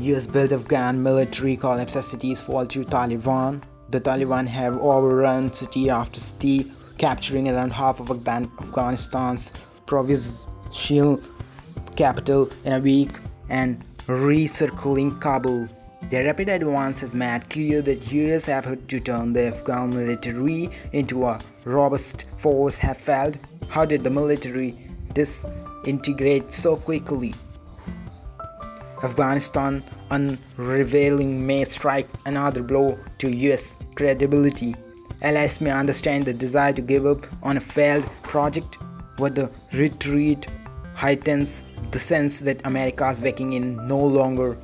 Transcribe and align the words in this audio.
US 0.00 0.26
built 0.26 0.52
Afghan 0.52 1.02
military 1.02 1.56
collapse 1.56 1.92
cities 2.06 2.40
fall 2.40 2.66
to 2.66 2.84
Taliban. 2.84 3.62
The 3.90 4.00
Taliban 4.00 4.46
have 4.46 4.78
overrun 4.78 5.52
city 5.52 5.90
after 5.90 6.18
city, 6.20 6.72
capturing 6.96 7.50
around 7.50 7.72
half 7.72 8.00
of 8.00 8.08
Afghanistan's 8.08 9.52
provincial 9.84 11.20
capital 11.96 12.48
in 12.64 12.72
a 12.72 12.78
week 12.78 13.20
and 13.50 13.84
recircling 14.06 15.20
Kabul. 15.20 15.68
Their 16.08 16.24
rapid 16.24 16.48
advance 16.48 17.00
has 17.00 17.14
made 17.14 17.50
clear 17.50 17.82
that 17.82 18.10
US 18.10 18.48
effort 18.48 18.88
to 18.88 19.00
turn 19.00 19.34
the 19.34 19.48
Afghan 19.48 19.90
military 19.90 20.70
into 20.92 21.26
a 21.26 21.38
robust 21.64 22.24
force 22.38 22.78
have 22.78 22.96
failed. 22.96 23.36
How 23.68 23.84
did 23.84 24.02
the 24.02 24.10
military 24.10 24.78
disintegrate 25.12 26.52
so 26.52 26.76
quickly? 26.76 27.34
Afghanistan 29.02 29.82
unraveling 30.10 31.46
may 31.46 31.64
strike 31.64 32.08
another 32.26 32.62
blow 32.62 32.98
to 33.18 33.34
US 33.48 33.76
credibility. 33.94 34.74
Allies 35.22 35.60
may 35.60 35.70
understand 35.70 36.24
the 36.24 36.34
desire 36.34 36.72
to 36.72 36.82
give 36.82 37.06
up 37.06 37.26
on 37.42 37.56
a 37.56 37.60
failed 37.60 38.04
project, 38.22 38.78
but 39.16 39.34
the 39.34 39.50
retreat 39.72 40.46
heightens 40.94 41.64
the 41.90 41.98
sense 41.98 42.40
that 42.40 42.64
America's 42.66 43.20
backing 43.20 43.54
in 43.54 43.76
no 43.88 43.98
longer 43.98 44.56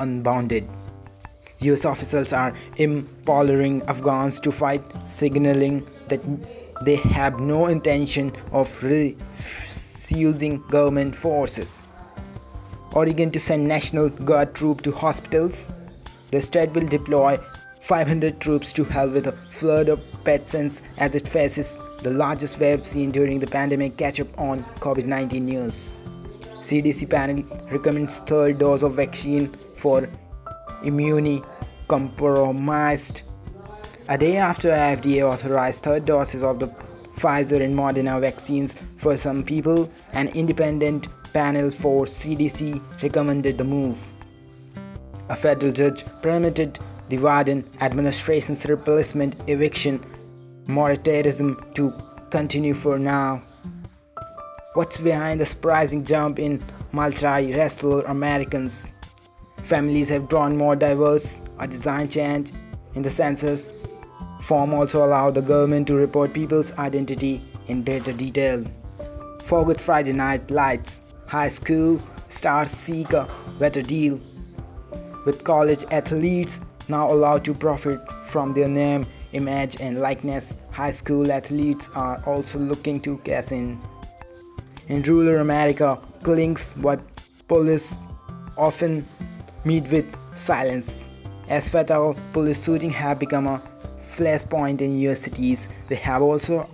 unbounded. 0.00 0.68
US 1.60 1.84
officials 1.84 2.32
are 2.32 2.52
empowering 2.76 3.82
Afghans 3.88 4.40
to 4.40 4.52
fight, 4.52 4.82
signaling 5.06 5.86
that 6.08 6.20
they 6.84 6.96
have 6.96 7.40
no 7.40 7.66
intention 7.66 8.32
of 8.52 8.82
refusing 8.82 10.62
government 10.68 11.16
forces. 11.16 11.82
Oregon 12.96 13.30
to 13.32 13.38
send 13.38 13.68
National 13.68 14.08
Guard 14.08 14.54
troops 14.54 14.82
to 14.84 14.90
hospitals. 14.90 15.68
The 16.30 16.40
state 16.40 16.72
will 16.72 16.86
deploy 16.86 17.38
500 17.82 18.40
troops 18.40 18.72
to 18.72 18.84
help 18.84 19.12
with 19.12 19.26
a 19.26 19.32
flood 19.50 19.90
of 19.90 20.00
patients 20.24 20.80
as 20.96 21.14
it 21.14 21.28
faces 21.28 21.76
the 22.02 22.08
largest 22.08 22.58
wave 22.58 22.86
seen 22.86 23.10
during 23.10 23.38
the 23.38 23.46
pandemic 23.46 23.98
catch 23.98 24.18
up 24.18 24.28
on 24.38 24.64
COVID-19 24.80 25.42
news. 25.42 25.94
CDC 26.60 27.10
panel 27.10 27.44
recommends 27.70 28.20
third 28.20 28.56
dose 28.56 28.82
of 28.82 28.94
vaccine 28.94 29.54
for 29.76 30.08
immunocompromised. 30.82 33.20
A 34.08 34.16
day 34.16 34.38
after 34.38 34.70
FDA 34.70 35.22
authorized 35.22 35.82
third 35.82 36.06
doses 36.06 36.42
of 36.42 36.60
the 36.60 36.68
Pfizer 37.16 37.62
and 37.62 37.76
Moderna 37.76 38.20
vaccines 38.20 38.74
for 38.98 39.16
some 39.16 39.42
people, 39.42 39.90
an 40.12 40.28
independent 40.28 41.08
panel 41.32 41.70
for 41.70 42.04
CDC 42.06 42.82
recommended 43.02 43.58
the 43.58 43.64
move. 43.64 44.12
A 45.28 45.36
federal 45.36 45.72
judge 45.72 46.04
permitted 46.22 46.78
the 47.08 47.16
Biden 47.16 47.64
administration's 47.80 48.66
replacement 48.66 49.36
eviction 49.48 50.04
moratorium 50.66 51.58
to 51.74 51.92
continue 52.30 52.74
for 52.74 52.98
now. 52.98 53.42
What's 54.74 54.98
behind 54.98 55.40
the 55.40 55.46
surprising 55.46 56.04
jump 56.04 56.38
in 56.38 56.62
multi-racial 56.92 58.04
Americans? 58.06 58.92
Families 59.62 60.08
have 60.10 60.28
drawn 60.28 60.56
more 60.56 60.76
diverse. 60.76 61.40
A 61.58 61.66
design 61.66 62.08
change 62.08 62.52
in 62.94 63.02
the 63.02 63.10
census 63.10 63.72
form 64.40 64.74
also 64.74 65.04
allowed 65.04 65.34
the 65.34 65.42
government 65.42 65.86
to 65.88 65.94
report 65.94 66.32
people's 66.32 66.72
identity 66.74 67.42
in 67.66 67.82
greater 67.82 68.12
detail. 68.12 68.64
For 69.44 69.64
Good 69.64 69.80
Friday 69.80 70.12
Night 70.12 70.50
Lights, 70.50 71.00
high 71.26 71.48
school 71.48 72.00
stars 72.28 72.70
seek 72.70 73.12
a 73.12 73.28
better 73.58 73.82
deal. 73.82 74.20
With 75.24 75.44
college 75.44 75.84
athletes 75.90 76.60
now 76.88 77.10
allowed 77.12 77.44
to 77.46 77.54
profit 77.54 78.00
from 78.24 78.54
their 78.54 78.68
name, 78.68 79.06
image, 79.32 79.80
and 79.80 80.00
likeness, 80.00 80.54
high 80.70 80.90
school 80.90 81.32
athletes 81.32 81.88
are 81.94 82.22
also 82.26 82.58
looking 82.58 83.00
to 83.00 83.18
cash 83.18 83.52
in. 83.52 83.80
In 84.88 85.02
rural 85.02 85.40
America, 85.40 85.98
killings 86.24 86.74
by 86.74 86.98
police 87.48 88.06
often 88.56 89.06
meet 89.64 89.88
with 89.90 90.06
silence. 90.36 91.08
As 91.48 91.68
fatal 91.68 92.16
police 92.32 92.64
shootings 92.64 92.94
have 92.94 93.18
become 93.18 93.46
a 93.46 93.62
flashpoint 94.06 94.80
in 94.80 94.98
US 95.00 95.20
cities, 95.20 95.68
they 95.88 95.96
have 95.96 96.22
also 96.22 96.68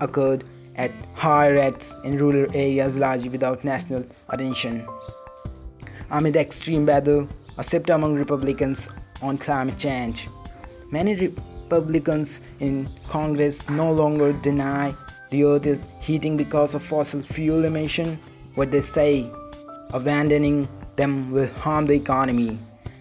occurred 0.00 0.44
at 0.76 0.92
high 1.14 1.48
rates 1.48 1.96
in 2.04 2.16
rural 2.18 2.46
areas 2.54 2.96
largely 2.96 3.28
without 3.28 3.64
national 3.64 4.04
attention. 4.28 4.86
Amid 6.10 6.36
extreme 6.36 6.86
weather, 6.86 7.26
a 7.58 7.64
shift 7.64 7.90
among 7.90 8.14
Republicans 8.14 8.88
on 9.20 9.36
climate 9.36 9.76
change. 9.76 10.28
Many 10.90 11.14
Republicans 11.16 12.40
in 12.60 12.88
Congress 13.08 13.68
no 13.68 13.92
longer 13.92 14.32
deny 14.32 14.94
the 15.30 15.44
earth 15.44 15.66
is 15.66 15.88
heating 16.00 16.36
because 16.36 16.74
of 16.74 16.82
fossil 16.82 17.20
fuel 17.20 17.64
emission. 17.64 18.18
What 18.54 18.70
they 18.70 18.80
say, 18.80 19.30
abandoning 19.90 20.68
them 20.96 21.30
will 21.30 21.48
harm 21.54 21.86
the 21.86 21.94
economy. 21.94 22.58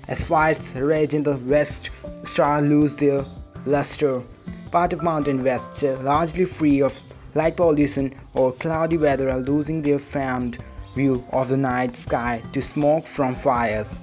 As 0.08 0.26
fires 0.26 0.76
rage 0.76 1.14
in 1.14 1.24
the 1.24 1.38
west, 1.38 1.90
stars 2.24 2.64
lose 2.68 2.98
their 2.98 3.24
luster. 3.68 4.24
Part 4.72 4.94
of 4.94 5.04
Mountain 5.04 5.44
West, 5.44 5.84
largely 5.84 6.46
free 6.46 6.82
of 6.82 7.00
light 7.36 7.58
pollution 7.58 8.16
or 8.34 8.54
cloudy 8.54 8.98
weather, 8.98 9.30
are 9.30 9.40
losing 9.40 9.82
their 9.82 10.00
famed 10.00 10.60
view 10.96 11.24
of 11.32 11.50
the 11.50 11.58
night 11.58 11.96
sky 11.96 12.42
to 12.54 12.62
smoke 12.62 13.06
from 13.06 13.36
fires. 13.36 14.02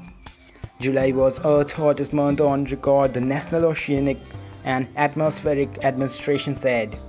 July 0.80 1.12
was 1.12 1.40
Earth's 1.44 1.72
hottest 1.72 2.12
month 2.12 2.40
on 2.40 2.64
record, 2.64 3.14
the 3.14 3.20
National 3.20 3.64
Oceanic 3.64 4.18
and 4.64 4.86
Atmospheric 4.96 5.82
Administration 5.84 6.54
said. 6.54 7.00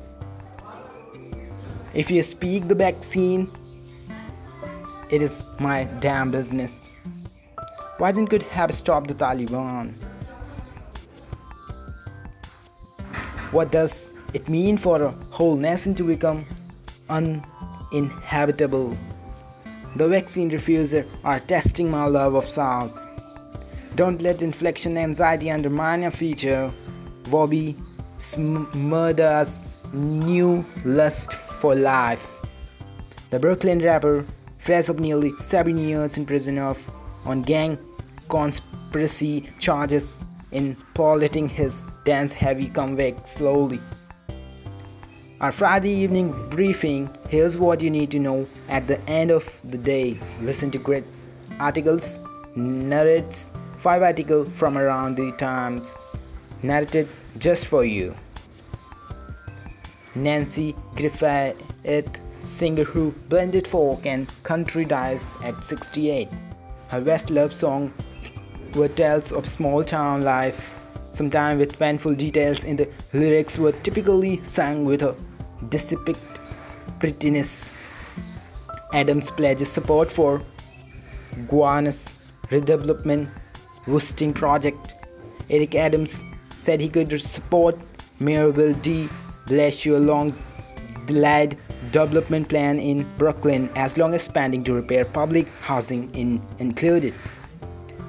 If 1.93 2.09
you 2.11 2.23
speak 2.23 2.67
the 2.67 2.75
vaccine, 2.75 3.51
it 5.09 5.21
is 5.21 5.43
my 5.59 5.85
damn 5.99 6.31
business. 6.31 6.87
Why 7.97 8.11
didn't 8.11 8.31
you 8.31 8.39
have 8.51 8.73
stopped 8.73 9.07
the 9.07 9.15
Taliban? 9.15 9.93
What 13.55 13.71
does 13.71 14.11
it 14.33 14.49
mean 14.49 14.75
for 14.75 15.01
a 15.01 15.11
whole 15.31 15.55
nation 15.55 15.95
to 15.95 16.03
become 16.03 16.45
uninhabitable? 17.07 18.97
The 19.95 20.09
vaccine 20.09 20.49
refusers 20.49 21.05
are 21.23 21.39
testing 21.39 21.89
my 21.89 22.03
love 22.03 22.35
of 22.35 22.45
South. 22.49 22.91
Don't 23.95 24.21
let 24.21 24.41
inflection 24.41 24.97
anxiety 24.97 25.49
undermine 25.49 26.01
your 26.01 26.11
future. 26.11 26.69
Bobby 27.31 27.77
Shmurda's 28.19 29.65
new 29.93 30.65
lust 30.83 31.31
for 31.31 31.75
life. 31.75 32.27
The 33.29 33.39
Brooklyn 33.39 33.79
rapper, 33.79 34.25
fresh 34.57 34.89
of 34.89 34.99
nearly 34.99 35.31
seven 35.39 35.77
years 35.77 36.17
in 36.17 36.25
prison 36.25 36.59
of 36.59 36.77
on 37.23 37.41
gang 37.41 37.77
conspiracy 38.27 39.49
charges 39.59 40.19
in 40.51 40.75
polluting 40.93 41.49
his 41.49 41.85
dance 42.03 42.33
heavy 42.33 42.67
comeback 42.67 43.27
slowly. 43.27 43.79
Our 45.41 45.51
Friday 45.51 45.89
evening 45.89 46.31
briefing 46.49 47.09
here's 47.29 47.57
what 47.57 47.81
you 47.81 47.89
need 47.89 48.11
to 48.11 48.19
know 48.19 48.47
at 48.69 48.87
the 48.87 49.01
end 49.09 49.31
of 49.31 49.47
the 49.63 49.77
day. 49.77 50.19
Listen 50.41 50.71
to 50.71 50.77
great 50.77 51.03
articles, 51.59 52.19
narrates 52.55 53.51
five 53.79 54.01
articles 54.01 54.49
from 54.49 54.77
around 54.77 55.17
the 55.17 55.31
times, 55.33 55.97
narrated 56.63 57.07
just 57.37 57.67
for 57.67 57.83
you. 57.83 58.15
Nanci 60.15 60.73
Griffith, 60.95 61.61
singer 62.43 62.83
who 62.83 63.11
blended 63.27 63.67
folk 63.67 64.05
and 64.05 64.31
country 64.43 64.85
dies 64.85 65.25
at 65.43 65.63
68. 65.63 66.29
Her 66.87 67.01
best 67.01 67.29
love 67.29 67.53
song 67.53 67.91
were 68.75 68.87
tales 68.87 69.31
of 69.31 69.47
small 69.47 69.83
town 69.83 70.21
life, 70.21 70.71
sometimes 71.11 71.59
with 71.59 71.77
painful 71.79 72.15
details 72.15 72.63
in 72.63 72.75
the 72.77 72.89
lyrics 73.13 73.57
were 73.57 73.71
typically 73.71 74.43
sung 74.43 74.85
with 74.85 75.01
a 75.01 75.15
dissipate 75.69 76.17
prettiness. 76.99 77.71
Adams 78.93 79.31
pledges 79.31 79.71
support 79.71 80.11
for 80.11 80.41
Gowanus 81.47 82.05
redevelopment 82.49 83.29
boosting 83.87 84.33
project. 84.33 84.95
Eric 85.49 85.75
Adams 85.75 86.23
said 86.59 86.79
he 86.79 86.89
could 86.89 87.19
support 87.21 87.77
Mayor 88.19 88.51
Bill 88.51 88.73
de 88.75 89.07
Blasio 89.45 90.03
long 90.03 90.33
delayed 91.05 91.57
development 91.91 92.49
plan 92.49 92.79
in 92.79 93.05
Brooklyn 93.17 93.69
as 93.75 93.97
long 93.97 94.13
as 94.13 94.23
spending 94.23 94.63
to 94.63 94.73
repair 94.73 95.05
public 95.05 95.49
housing 95.61 96.13
in 96.15 96.41
included. 96.59 97.13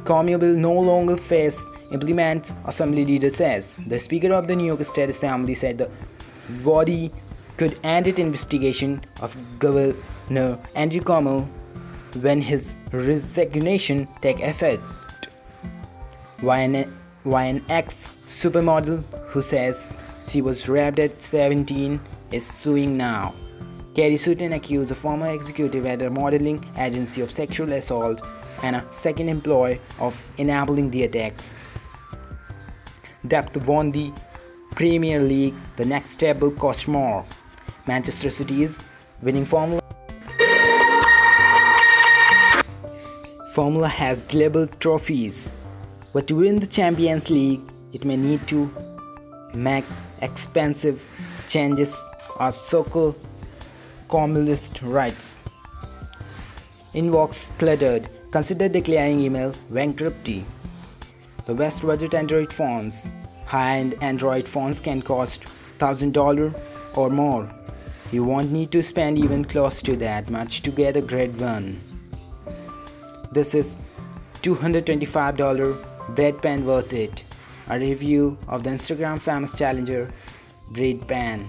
Cuomo 0.06 0.38
will 0.40 0.54
no 0.54 0.72
longer 0.72 1.16
face 1.16 1.64
implement, 1.90 2.52
Assembly 2.64 3.04
leader 3.04 3.30
says. 3.30 3.80
The 3.88 3.98
Speaker 3.98 4.32
of 4.32 4.46
the 4.46 4.54
New 4.54 4.66
York 4.66 4.82
State 4.84 5.10
Assembly 5.10 5.54
said 5.54 5.78
the 5.78 5.90
body 6.64 7.10
could 7.56 7.78
end 7.82 8.06
its 8.06 8.18
investigation 8.20 9.00
of 9.20 9.36
Governor 9.58 10.58
Andrew 10.76 11.00
Cuomo 11.00 11.48
when 12.20 12.40
his 12.40 12.76
resignation 12.92 14.06
take 14.22 14.40
effect. 14.40 14.82
why 16.40 16.58
an, 16.60 16.96
why 17.24 17.44
an 17.44 17.64
ex 17.68 18.10
supermodel 18.28 19.02
who 19.30 19.42
says 19.42 19.88
she 20.22 20.40
was 20.42 20.68
raped 20.68 20.98
at 20.98 21.22
17 21.22 22.00
is 22.30 22.46
suing 22.46 22.96
now. 22.96 23.34
Kerry 23.96 24.18
Sutton 24.18 24.52
accused 24.52 24.90
a 24.90 24.94
former 24.94 25.32
executive 25.32 25.86
at 25.86 26.02
a 26.02 26.10
modeling 26.10 26.62
agency 26.76 27.22
of 27.22 27.32
sexual 27.32 27.72
assault 27.72 28.20
and 28.62 28.76
a 28.76 28.84
second 28.90 29.30
employee 29.30 29.80
of 29.98 30.22
enabling 30.36 30.90
the 30.90 31.04
attacks. 31.04 31.62
Depth 33.26 33.56
won 33.66 33.92
the 33.92 34.12
Premier 34.72 35.18
League. 35.22 35.54
The 35.76 35.86
next 35.86 36.16
table 36.16 36.50
cost 36.50 36.88
more. 36.88 37.24
Manchester 37.86 38.28
City 38.28 38.64
is 38.64 38.84
winning 39.22 39.46
Formula. 39.46 39.80
Formula 43.54 43.88
has 43.88 44.24
global 44.24 44.66
trophies, 44.66 45.54
but 46.12 46.26
to 46.26 46.36
win 46.36 46.60
the 46.60 46.66
Champions 46.66 47.30
League, 47.30 47.62
it 47.94 48.04
may 48.04 48.18
need 48.18 48.46
to 48.48 48.70
make 49.54 49.86
expensive 50.20 51.02
changes 51.48 51.98
or 52.38 52.52
soccer 52.52 53.14
communist 54.08 54.82
rights. 54.82 55.42
Inbox 56.94 57.56
cluttered. 57.58 58.08
Consider 58.30 58.68
declaring 58.68 59.20
email 59.20 59.54
bankruptcy. 59.70 60.44
The 61.46 61.54
best 61.54 61.82
budget 61.82 62.14
Android 62.14 62.52
phones. 62.52 63.08
High-end 63.44 63.94
Android 64.02 64.48
phones 64.48 64.80
can 64.80 65.02
cost 65.02 65.44
$1000 65.78 66.54
or 66.96 67.10
more. 67.10 67.48
You 68.12 68.24
won't 68.24 68.52
need 68.52 68.70
to 68.72 68.82
spend 68.82 69.18
even 69.18 69.44
close 69.44 69.82
to 69.82 69.96
that 69.96 70.30
much 70.30 70.62
to 70.62 70.70
get 70.70 70.96
a 70.96 71.00
great 71.00 71.32
one. 71.32 71.80
This 73.32 73.54
is 73.54 73.80
$225 74.42 76.14
bread 76.14 76.40
pan 76.40 76.64
worth 76.64 76.92
it. 76.92 77.24
A 77.68 77.78
review 77.78 78.38
of 78.48 78.62
the 78.62 78.70
Instagram 78.70 79.20
famous 79.20 79.56
challenger 79.56 80.08
bread 80.70 81.06
pan. 81.08 81.48